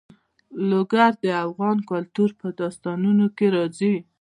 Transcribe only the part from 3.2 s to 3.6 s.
کې